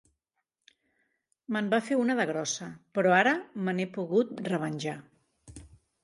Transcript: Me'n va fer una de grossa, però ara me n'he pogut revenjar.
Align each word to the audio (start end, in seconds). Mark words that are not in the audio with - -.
Me'n 1.57 1.67
va 1.73 1.79
fer 1.89 1.97
una 2.03 2.15
de 2.19 2.25
grossa, 2.29 2.69
però 2.99 3.11
ara 3.17 3.33
me 3.67 3.75
n'he 3.75 3.85
pogut 3.99 4.33
revenjar. 4.49 4.97